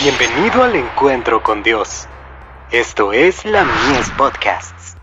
[0.00, 2.06] Bienvenido al encuentro con Dios.
[2.70, 4.94] Esto es la Mies Podcasts.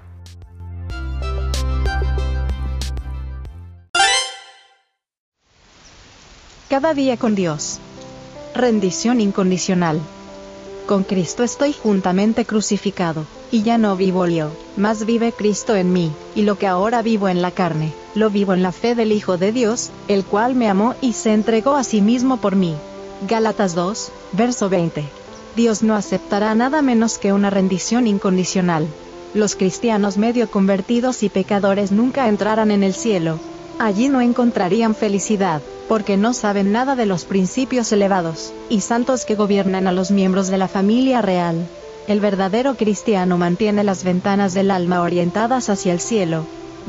[6.70, 7.81] Cada día con Dios.
[8.54, 10.00] Rendición incondicional.
[10.86, 16.14] Con Cristo estoy juntamente crucificado, y ya no vivo yo, mas vive Cristo en mí,
[16.36, 19.38] y lo que ahora vivo en la carne, lo vivo en la fe del Hijo
[19.38, 22.77] de Dios, el cual me amó y se entregó a sí mismo por mí.
[23.21, 25.05] Gálatas 2, verso 20.
[25.55, 28.86] Dios no aceptará nada menos que una rendición incondicional.
[29.33, 33.39] Los cristianos medio convertidos y pecadores nunca entrarán en el cielo.
[33.80, 39.36] Allí no encontrarían felicidad, porque no saben nada de los principios elevados y santos que
[39.36, 41.67] gobiernan a los miembros de la familia real.
[42.08, 46.45] El verdadero cristiano mantiene las ventanas del alma orientadas hacia el cielo.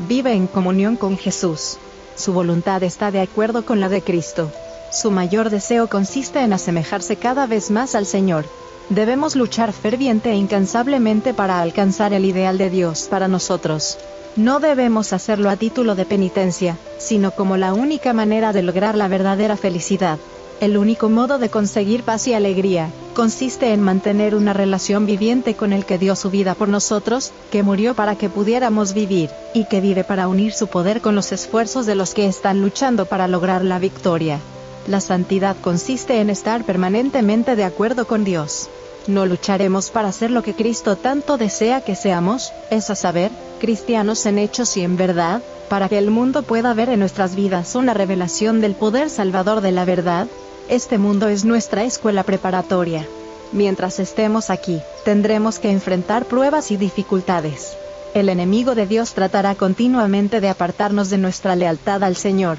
[0.09, 1.77] Vive en comunión con Jesús.
[2.15, 4.51] Su voluntad está de acuerdo con la de Cristo.
[4.91, 8.45] Su mayor deseo consiste en asemejarse cada vez más al Señor.
[8.89, 13.97] Debemos luchar ferviente e incansablemente para alcanzar el ideal de Dios para nosotros.
[14.37, 19.07] No debemos hacerlo a título de penitencia, sino como la única manera de lograr la
[19.07, 20.19] verdadera felicidad.
[20.61, 25.73] El único modo de conseguir paz y alegría, consiste en mantener una relación viviente con
[25.73, 29.81] el que dio su vida por nosotros, que murió para que pudiéramos vivir, y que
[29.81, 33.63] vive para unir su poder con los esfuerzos de los que están luchando para lograr
[33.63, 34.39] la victoria.
[34.87, 38.69] La santidad consiste en estar permanentemente de acuerdo con Dios.
[39.05, 44.25] No lucharemos para ser lo que Cristo tanto desea que seamos, es a saber, cristianos
[44.25, 47.93] en hechos y en verdad, para que el mundo pueda ver en nuestras vidas una
[47.93, 50.27] revelación del poder salvador de la verdad.
[50.69, 53.05] Este mundo es nuestra escuela preparatoria.
[53.51, 57.75] Mientras estemos aquí, tendremos que enfrentar pruebas y dificultades.
[58.13, 62.57] El enemigo de Dios tratará continuamente de apartarnos de nuestra lealtad al Señor,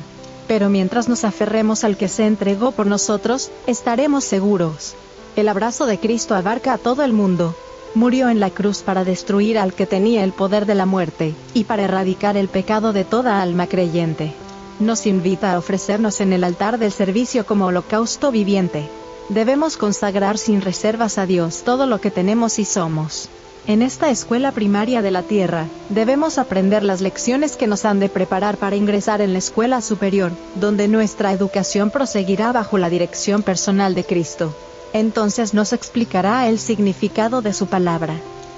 [0.48, 4.94] pero mientras nos aferremos al que se entregó por nosotros, estaremos seguros.
[5.36, 7.54] El abrazo de Cristo abarca a todo el mundo.
[7.94, 11.64] Murió en la cruz para destruir al que tenía el poder de la muerte, y
[11.64, 14.32] para erradicar el pecado de toda alma creyente.
[14.80, 18.88] Nos invita a ofrecernos en el altar del servicio como holocausto viviente.
[19.28, 23.28] Debemos consagrar sin reservas a Dios todo lo que tenemos y somos.
[23.68, 28.08] En esta escuela primaria de la Tierra, debemos aprender las lecciones que nos han de
[28.08, 33.94] preparar para ingresar en la escuela superior, donde nuestra educación proseguirá bajo la dirección personal
[33.94, 34.56] de Cristo.
[34.94, 38.14] Entonces nos explicará el significado de su palabra.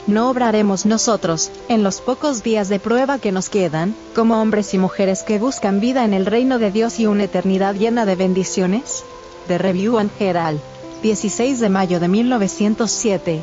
[0.07, 4.79] ¿No obraremos nosotros, en los pocos días de prueba que nos quedan, como hombres y
[4.79, 9.03] mujeres que buscan vida en el reino de Dios y una eternidad llena de bendiciones?
[9.49, 10.61] The Review and Herald,
[11.03, 13.43] 16 de mayo de 1907.